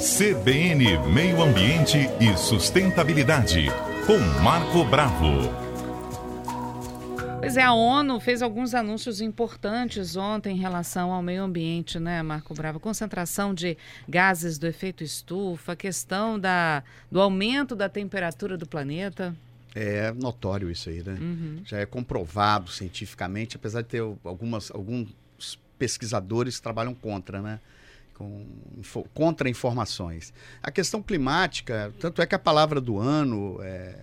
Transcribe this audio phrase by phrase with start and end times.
[0.00, 3.66] CBN Meio Ambiente e Sustentabilidade,
[4.06, 5.52] com Marco Bravo.
[7.38, 12.22] Pois é, a ONU fez alguns anúncios importantes ontem em relação ao meio ambiente, né,
[12.22, 12.80] Marco Bravo?
[12.80, 13.76] Concentração de
[14.08, 16.82] gases do efeito estufa, questão da,
[17.12, 19.36] do aumento da temperatura do planeta.
[19.74, 21.18] É notório isso aí, né?
[21.20, 21.60] Uhum.
[21.62, 25.10] Já é comprovado cientificamente, apesar de ter algumas, alguns
[25.78, 27.60] pesquisadores que trabalham contra, né?
[28.20, 28.46] Com
[29.14, 30.32] contra informações.
[30.62, 33.94] A questão climática, tanto é que a palavra do ano é,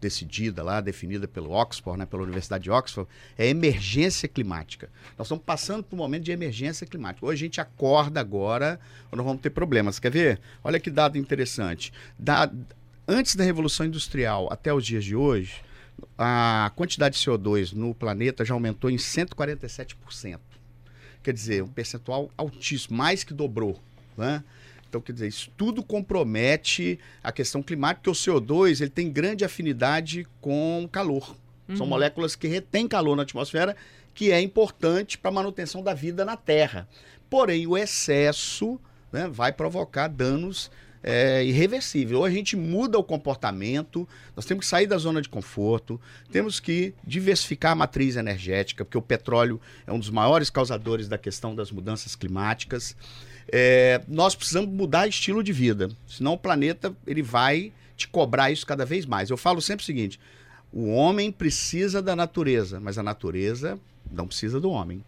[0.00, 4.90] decidida lá, definida pelo Oxford, né, pela Universidade de Oxford, é emergência climática.
[5.16, 7.24] Nós estamos passando por um momento de emergência climática.
[7.24, 8.78] Hoje a gente acorda agora,
[9.10, 9.98] ou não vamos ter problemas.
[9.98, 10.40] Quer ver?
[10.62, 11.92] Olha que dado interessante.
[12.18, 12.50] Da,
[13.06, 15.62] antes da Revolução Industrial até os dias de hoje,
[16.16, 20.38] a quantidade de CO2 no planeta já aumentou em 147%.
[21.22, 23.80] Quer dizer, um percentual altíssimo, mais que dobrou.
[24.16, 24.42] Né?
[24.88, 29.44] Então, quer dizer, isso tudo compromete a questão climática, porque o CO2 ele tem grande
[29.44, 31.36] afinidade com calor.
[31.68, 31.76] Uhum.
[31.76, 33.76] São moléculas que retêm calor na atmosfera,
[34.14, 36.88] que é importante para a manutenção da vida na Terra.
[37.28, 38.80] Porém, o excesso
[39.12, 40.70] né, vai provocar danos
[41.02, 42.18] é, irreversível.
[42.18, 46.60] Ou a gente muda o comportamento, nós temos que sair da zona de conforto, temos
[46.60, 51.54] que diversificar a matriz energética, porque o petróleo é um dos maiores causadores da questão
[51.54, 52.96] das mudanças climáticas.
[53.50, 58.66] É, nós precisamos mudar estilo de vida, senão o planeta ele vai te cobrar isso
[58.66, 59.30] cada vez mais.
[59.30, 60.20] Eu falo sempre o seguinte:
[60.72, 63.78] o homem precisa da natureza, mas a natureza
[64.10, 65.02] não precisa do homem.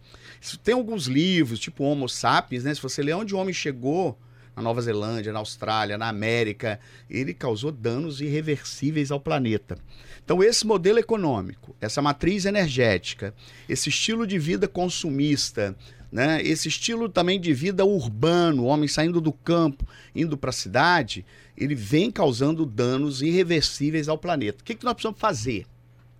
[0.63, 2.73] Tem alguns livros, tipo Homo Sapiens, né?
[2.73, 4.17] Se você ler onde o homem chegou
[4.61, 9.77] na Nova Zelândia, na Austrália, na América, ele causou danos irreversíveis ao planeta.
[10.23, 13.33] Então, esse modelo econômico, essa matriz energética,
[13.67, 15.75] esse estilo de vida consumista,
[16.11, 20.53] né, esse estilo também de vida urbano, o homem saindo do campo, indo para a
[20.53, 21.25] cidade,
[21.57, 24.61] ele vem causando danos irreversíveis ao planeta.
[24.61, 25.65] O que, que nós precisamos fazer?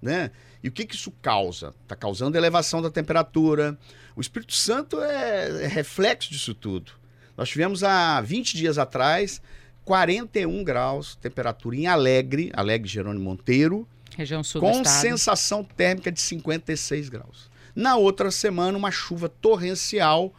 [0.01, 0.31] Né?
[0.63, 1.73] E o que, que isso causa?
[1.83, 3.77] Está causando elevação da temperatura.
[4.15, 7.00] O Espírito Santo é, é reflexo disso tudo.
[7.37, 9.41] Nós tivemos há 20 dias atrás
[9.85, 17.09] 41 graus, temperatura em Alegre, Alegre Jerônimo Monteiro, região sul com sensação térmica de 56
[17.09, 17.49] graus.
[17.75, 20.33] Na outra semana, uma chuva torrencial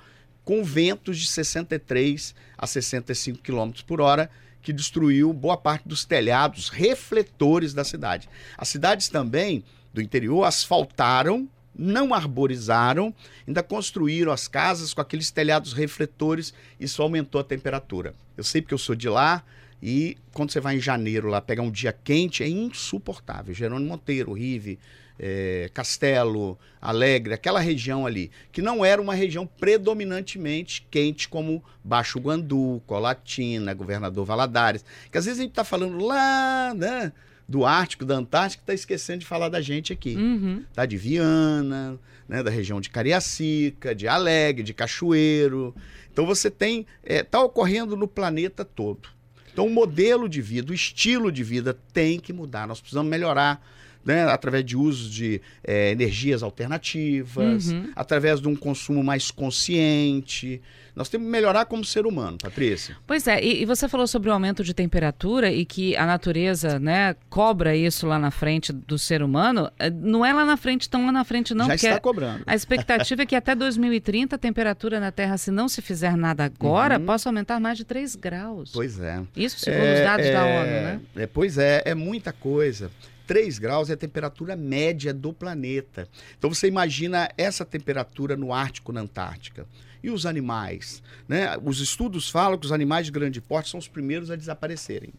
[0.44, 4.30] com ventos de 63 a 65 km por hora,
[4.60, 8.28] que destruiu boa parte dos telhados refletores da cidade.
[8.56, 13.14] As cidades também do interior asfaltaram não arborizaram,
[13.46, 18.14] ainda construíram as casas com aqueles telhados refletores, isso aumentou a temperatura.
[18.36, 19.42] Eu sei porque eu sou de lá
[19.82, 23.54] e quando você vai em janeiro lá pegar um dia quente é insuportável.
[23.54, 24.78] Jerônimo Monteiro, Rive,
[25.18, 32.18] é, Castelo, Alegre, aquela região ali, que não era uma região predominantemente quente como Baixo
[32.18, 37.12] Guandu, Colatina, Governador Valadares, que às vezes a gente está falando lá, né?
[37.48, 40.16] Do Ártico, da Antártica, está esquecendo de falar da gente aqui.
[40.16, 40.64] Uhum.
[40.74, 40.86] Tá?
[40.86, 41.98] De Viana,
[42.28, 42.42] né?
[42.42, 45.74] da região de Cariacica, de Alegre, de Cachoeiro.
[46.12, 46.86] Então você tem.
[47.02, 49.08] Está é, ocorrendo no planeta todo.
[49.52, 52.66] Então o modelo de vida, o estilo de vida tem que mudar.
[52.66, 53.62] Nós precisamos melhorar
[54.04, 57.90] né, através de uso de é, energias alternativas, uhum.
[57.94, 60.60] através de um consumo mais consciente.
[60.94, 62.96] Nós temos que melhorar como ser humano, Patrícia.
[63.06, 66.78] Pois é, e, e, você falou sobre o aumento de temperatura e que a natureza
[66.78, 69.70] né, cobra isso lá na frente do ser humano.
[69.78, 71.66] É, não é lá na frente, tão lá na frente, não.
[71.66, 72.42] Já está cobrando.
[72.46, 76.44] A expectativa é que até 2030 a temperatura na Terra, se não se fizer nada
[76.44, 77.06] agora, uhum.
[77.06, 78.70] possa aumentar mais de 3 graus.
[78.72, 79.22] Pois é.
[79.34, 81.00] Isso segundo é, os dados da ONU, né?
[81.16, 82.90] É, pois é, é muita coisa.
[83.26, 86.08] 3 graus é a temperatura média do planeta.
[86.38, 89.66] Então você imagina essa temperatura no Ártico, na Antártica.
[90.02, 91.02] E os animais?
[91.28, 91.56] Né?
[91.64, 95.12] Os estudos falam que os animais de grande porte são os primeiros a desaparecerem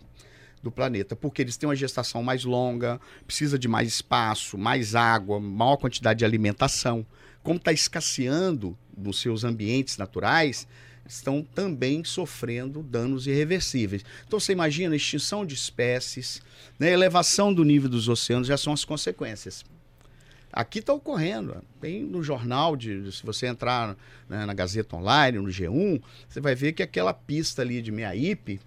[0.62, 5.40] do planeta, porque eles têm uma gestação mais longa, precisa de mais espaço, mais água,
[5.40, 7.06] maior quantidade de alimentação.
[7.42, 10.66] Como está escasseando nos seus ambientes naturais,
[11.06, 14.04] estão também sofrendo danos irreversíveis.
[14.26, 16.42] Então você imagina extinção de espécies,
[16.80, 19.64] né, elevação do nível dos oceanos já são as consequências.
[20.52, 23.98] Aqui está ocorrendo, tem no jornal, de, se você entrar
[24.30, 26.00] né, na Gazeta Online, no G1,
[26.30, 28.62] você vai ver que aquela pista ali de Meaípe,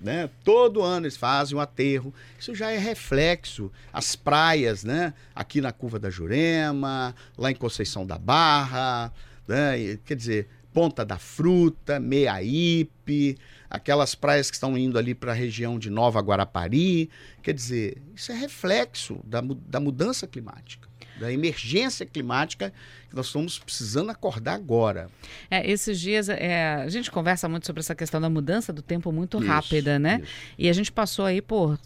[0.00, 2.12] né, todo ano eles fazem um aterro.
[2.36, 3.70] Isso já é reflexo.
[3.92, 9.12] As praias, né, aqui na Curva da Jurema, lá em Conceição da Barra,
[9.46, 13.36] né, quer dizer, Ponta da Fruta, Meaípe,
[13.68, 17.10] aquelas praias que estão indo ali para a região de Nova Guarapari.
[17.42, 20.88] Quer dizer, isso é reflexo da, da mudança climática.
[21.18, 22.72] da emergência climática
[23.08, 25.10] que nós estamos precisando acordar agora.
[25.50, 29.12] É, esses dias é, a gente conversa muito sobre essa questão da mudança do tempo
[29.12, 30.20] muito isso, rápida, né?
[30.22, 30.32] Isso.
[30.58, 31.78] E a gente passou aí por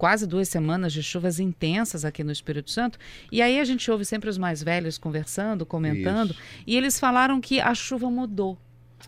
[0.00, 2.98] quase duas semanas de chuvas intensas aqui no Espírito Santo.
[3.30, 6.40] E aí a gente ouve sempre os mais velhos conversando, comentando, Isso.
[6.66, 8.56] e eles falaram que a chuva mudou.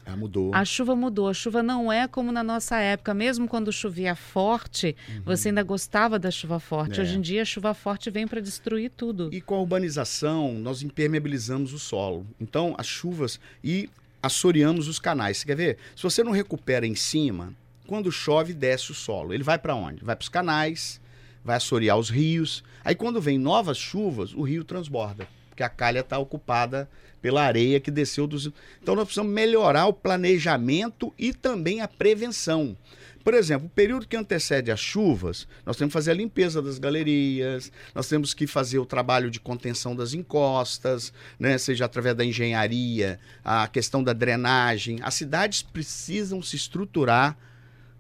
[0.05, 0.55] Ah, mudou.
[0.55, 1.29] A chuva mudou.
[1.29, 3.15] A chuva não é como na nossa época.
[3.15, 5.23] Mesmo quando chovia forte, uhum.
[5.25, 7.01] você ainda gostava da chuva forte.
[7.01, 7.03] É.
[7.03, 9.31] Hoje em dia, a chuva forte vem para destruir tudo.
[9.33, 12.27] E com a urbanização, nós impermeabilizamos o solo.
[12.39, 13.89] Então, as chuvas e
[14.23, 15.39] assoreamos os canais.
[15.39, 15.79] Você quer ver?
[15.97, 17.55] Se você não recupera em cima,
[17.93, 19.35] quando chove, desce o solo.
[19.35, 20.03] Ele vai para onde?
[20.03, 20.99] Vai para os canais,
[21.45, 22.65] vai assorear os rios.
[22.83, 26.89] Aí quando vem novas chuvas, o rio transborda, porque a calha está ocupada
[27.21, 28.51] pela areia que desceu dos.
[28.83, 32.75] Então nós precisamos melhorar o planejamento e também a prevenção.
[33.23, 36.79] Por exemplo, o período que antecede as chuvas, nós temos que fazer a limpeza das
[36.79, 42.25] galerias, nós temos que fazer o trabalho de contenção das encostas, né, seja através da
[42.25, 44.99] engenharia, a questão da drenagem.
[45.03, 47.37] As cidades precisam se estruturar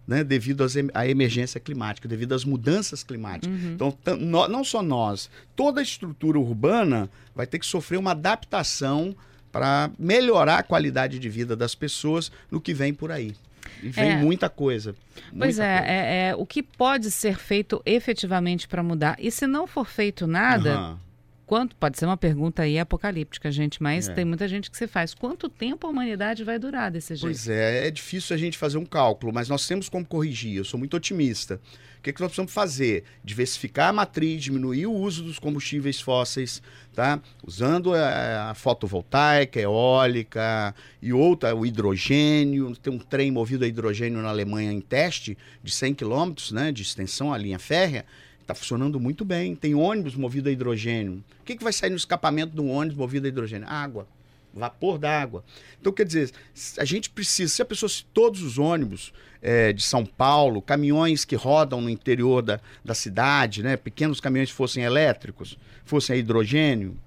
[0.06, 0.64] né, devido
[0.94, 3.56] à emergência climática, devido às mudanças climáticas.
[3.56, 3.72] Uhum.
[3.72, 9.14] Então, no, não só nós, toda a estrutura urbana vai ter que sofrer uma adaptação
[9.50, 13.34] para melhorar a qualidade de vida das pessoas no que vem por aí.
[13.82, 14.16] E vem é.
[14.16, 14.94] muita coisa.
[15.30, 15.92] Muita pois é, coisa.
[15.92, 19.16] É, é, o que pode ser feito efetivamente para mudar?
[19.18, 21.11] E se não for feito nada, uhum
[21.52, 24.14] quanto pode ser uma pergunta aí apocalíptica, gente, mas é.
[24.14, 25.12] tem muita gente que se faz.
[25.12, 27.26] Quanto tempo a humanidade vai durar desse jeito?
[27.26, 30.56] Pois é, é difícil a gente fazer um cálculo, mas nós temos como corrigir.
[30.56, 31.60] Eu sou muito otimista.
[31.98, 33.04] O que, é que nós precisamos fazer?
[33.22, 36.62] Diversificar a matriz, diminuir o uso dos combustíveis fósseis,
[36.94, 37.20] tá?
[37.46, 42.74] Usando a, a fotovoltaica, eólica e outra, o hidrogênio.
[42.76, 46.80] Tem um trem movido a hidrogênio na Alemanha em teste de 100 quilômetros, né, de
[46.80, 48.06] extensão a linha férrea
[48.42, 49.54] Está funcionando muito bem.
[49.54, 51.24] Tem ônibus movido a hidrogênio.
[51.40, 53.66] O que, que vai sair no escapamento de um ônibus movido a hidrogênio?
[53.68, 54.06] Água.
[54.52, 55.42] Vapor d'água.
[55.80, 56.30] Então, quer dizer,
[56.78, 61.24] a gente precisa, se a pessoa, se todos os ônibus é, de São Paulo, caminhões
[61.24, 65.56] que rodam no interior da, da cidade, né, pequenos caminhões fossem elétricos,
[65.86, 66.98] fossem a hidrogênio,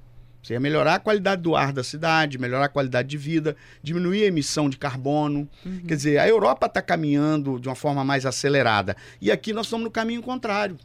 [0.45, 4.25] você ia melhorar a qualidade do ar da cidade, melhorar a qualidade de vida, diminuir
[4.25, 5.49] a emissão de carbono.
[5.65, 5.79] Uhum.
[5.87, 8.95] Quer dizer, a Europa está caminhando de uma forma mais acelerada.
[9.19, 10.77] E aqui nós estamos no caminho contrário.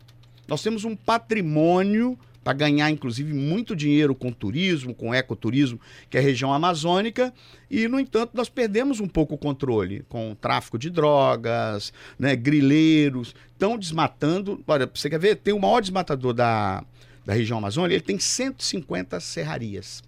[0.50, 6.20] Nós temos um patrimônio para ganhar, inclusive, muito dinheiro com turismo, com ecoturismo, que é
[6.20, 7.32] a região amazônica,
[7.70, 12.35] e, no entanto, nós perdemos um pouco o controle com o tráfico de drogas, né,
[12.35, 14.61] grileiros, estão desmatando.
[14.67, 15.37] Olha, você quer ver?
[15.37, 16.85] Tem o maior desmatador da,
[17.25, 20.02] da região amazônica, ele tem 150 serrarias.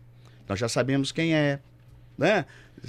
[0.48, 1.60] Nós já sabemos quem é,
[2.18, 2.46] né?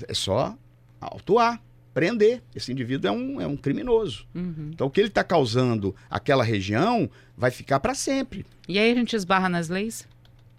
[0.08, 0.58] É só
[1.00, 1.62] autuar
[1.94, 2.42] prender.
[2.56, 4.26] Esse indivíduo é um, é um criminoso.
[4.34, 4.72] Uhum.
[4.74, 8.46] Então, o que ele está causando aquela região vai ficar para sempre.
[8.68, 10.08] E aí a gente esbarra nas leis?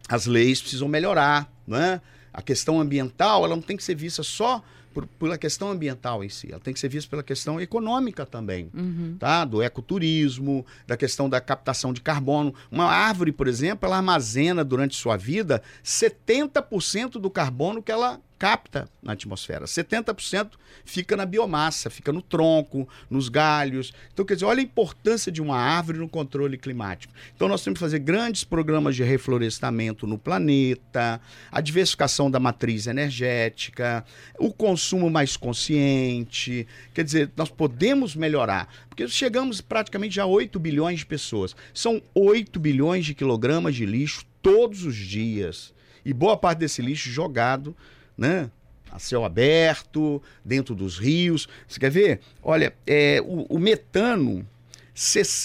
[0.09, 2.01] As leis precisam melhorar, né?
[2.33, 4.63] A questão ambiental, ela não tem que ser vista só
[4.95, 8.71] por, pela questão ambiental em si, ela tem que ser vista pela questão econômica também,
[8.73, 9.17] uhum.
[9.19, 9.45] tá?
[9.45, 12.55] Do ecoturismo, da questão da captação de carbono.
[12.71, 18.87] Uma árvore, por exemplo, ela armazena durante sua vida 70% do carbono que ela capta
[19.03, 19.65] na atmosfera.
[19.65, 20.51] 70%
[20.85, 23.95] fica na biomassa, fica no tronco, nos galhos.
[24.13, 27.11] Então, quer dizer, olha a importância de uma árvore no controle climático.
[27.35, 32.87] Então, nós temos que fazer grandes programas de reflorestamento no planeta, a diversificação da matriz
[32.87, 34.05] energética,
[34.39, 36.67] o consumo mais consciente.
[36.93, 41.57] Quer dizer, nós podemos melhorar, porque chegamos praticamente a 8 bilhões de pessoas.
[41.73, 45.73] São 8 bilhões de quilogramas de lixo todos os dias.
[46.05, 47.75] E boa parte desse lixo jogado
[48.17, 48.51] né?
[48.91, 51.49] A céu aberto, dentro dos rios.
[51.67, 52.21] Você quer ver?
[52.43, 54.47] Olha, é, o, o metano,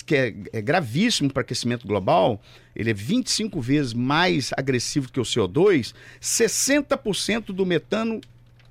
[0.06, 2.40] que é, é gravíssimo para aquecimento global,
[2.76, 8.22] ele é 25 vezes mais agressivo que o CO2, 60% do metano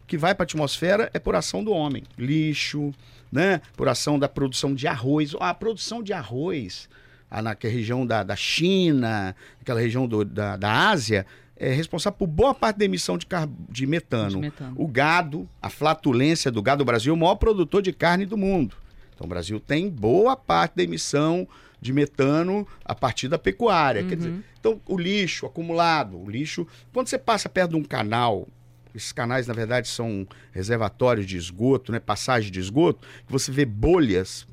[0.06, 2.04] que vai para a atmosfera é por ação do homem.
[2.16, 2.92] Lixo,
[3.30, 3.60] né?
[3.76, 5.34] por ação da produção de arroz.
[5.38, 6.88] A produção de arroz,
[7.30, 11.26] naquela região da, da China, aquela região do, da, da Ásia,
[11.58, 13.48] é responsável por boa parte da emissão de, car...
[13.68, 14.30] de, metano.
[14.30, 14.74] de metano.
[14.78, 18.36] O gado, a flatulência do gado, o Brasil é o maior produtor de carne do
[18.36, 18.76] mundo.
[19.14, 21.48] Então o Brasil tem boa parte da emissão
[21.80, 24.02] de metano a partir da pecuária.
[24.02, 24.08] Uhum.
[24.08, 26.64] Quer dizer, então o lixo acumulado, o lixo.
[26.92, 28.46] Quando você passa perto de um canal,
[28.94, 33.64] esses canais na verdade são reservatórios de esgoto, né, passagem de esgoto, que você vê
[33.64, 34.46] bolhas.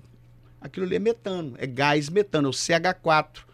[0.59, 3.45] Aquilo ali é metano, é gás metano, é o CH4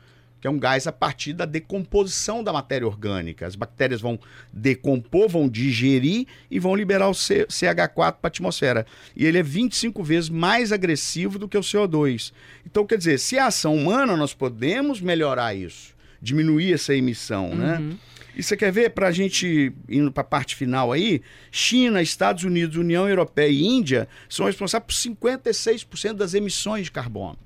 [0.41, 3.45] que é um gás a partir da decomposição da matéria orgânica.
[3.45, 4.19] As bactérias vão
[4.51, 8.86] decompor, vão digerir e vão liberar o CH4 para a atmosfera.
[9.15, 12.33] E ele é 25 vezes mais agressivo do que o CO2.
[12.65, 15.93] Então, quer dizer, se é ação humana, nós podemos melhorar isso.
[16.21, 17.79] diminuir essa emissão, né?
[17.79, 17.98] Uhum.
[18.36, 21.21] E você quer ver, para a gente indo para a parte final aí,
[21.51, 27.38] China, Estados Unidos, União Europeia e Índia são responsáveis por 56% das emissões de carbono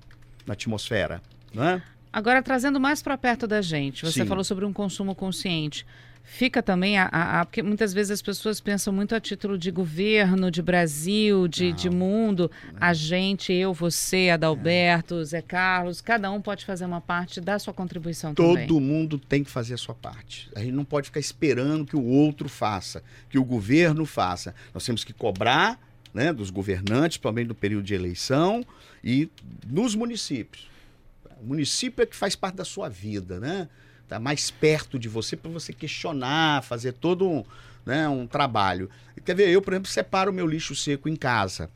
[0.45, 1.21] na atmosfera.
[1.53, 1.81] Né?
[2.15, 4.25] Agora, trazendo mais para perto da gente, você Sim.
[4.25, 5.86] falou sobre um consumo consciente.
[6.24, 9.69] Fica também a, a- a- Porque muitas vezes as pessoas pensam muito a título de
[9.69, 12.50] governo, de Brasil, de, de mundo.
[12.79, 17.74] A gente, eu, você, Adalberto, Zé Carlos, cada um pode fazer uma parte da sua
[17.74, 18.65] contribuição também.
[18.65, 20.50] Todo mundo tem que fazer a sua parte.
[20.55, 24.55] A gente não pode ficar esperando que o outro faça, que o governo faça.
[24.74, 25.77] Nós temos que cobrar
[26.13, 28.65] né, dos governantes, também do período de eleição,
[29.03, 29.29] e
[29.67, 30.74] nos municípios.
[31.42, 33.68] O município é que faz parte da sua vida, né?
[34.04, 37.44] Está mais perto de você para você questionar, fazer todo um,
[37.86, 38.89] né, um trabalho.
[39.24, 41.70] Quer ver, eu, por exemplo, separo o meu lixo seco em casa.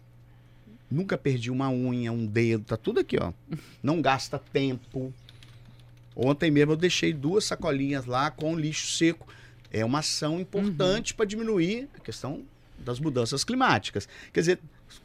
[0.89, 3.31] Nunca perdi uma unha, um dedo, tá tudo aqui, ó.
[3.81, 5.13] Não gasta tempo.
[6.15, 9.27] Ontem mesmo eu deixei duas sacolinhas lá com lixo seco.
[9.71, 12.43] É uma ação importante para diminuir a questão
[12.77, 14.07] das mudanças climáticas.
[14.33, 14.59] Quer dizer,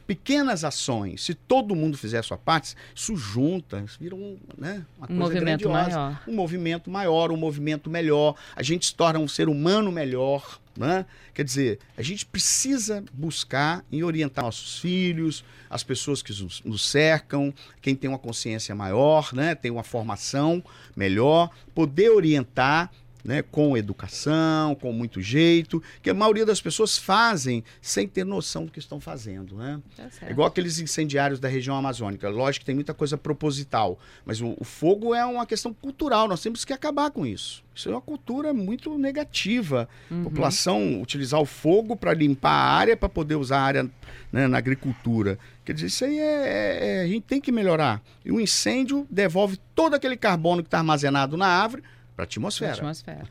[0.07, 4.85] pequenas ações, se todo mundo fizer a sua parte, isso junta, isso vira um, né,
[4.99, 5.99] uma Um coisa movimento grandiosa.
[5.99, 6.23] maior.
[6.27, 8.35] Um movimento maior, um movimento melhor.
[8.55, 10.61] A gente se torna um ser humano melhor.
[10.77, 11.07] Né?
[11.33, 16.85] Quer dizer, a gente precisa buscar e orientar nossos filhos, as pessoas que nos, nos
[16.85, 19.55] cercam, quem tem uma consciência maior, né?
[19.55, 20.63] tem uma formação
[20.97, 22.91] melhor, poder orientar
[23.25, 28.67] né, com educação, com muito jeito, que a maioria das pessoas fazem sem ter noção
[28.67, 29.57] do que estão fazendo.
[29.57, 29.81] Né?
[29.97, 30.09] Tá.
[30.23, 32.29] É igual aqueles incendiários da região amazônica.
[32.29, 36.29] Lógico que tem muita coisa proposital, mas o, o fogo é uma questão cultural.
[36.29, 37.65] Nós temos que acabar com isso.
[37.75, 39.89] Isso é uma cultura muito negativa.
[40.11, 40.21] Uhum.
[40.21, 43.91] A população utilizar o fogo para limpar a área, para poder usar a área
[44.31, 45.39] né, na agricultura.
[45.65, 48.01] Quer dizer, isso aí é, é- é- a gente tem que melhorar.
[48.25, 51.83] E o incêndio devolve todo aquele carbono que está armazenado na árvore
[52.15, 52.73] para a atmosfera.
[52.73, 53.25] Atmosfera.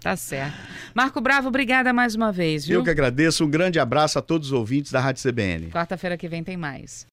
[0.00, 0.54] Tá certo.
[0.94, 2.80] Marco Bravo, obrigada mais uma vez, viu?
[2.80, 3.44] Eu que agradeço.
[3.44, 5.70] Um grande abraço a todos os ouvintes da Rádio CBN.
[5.70, 7.04] Quarta-feira que vem tem mais.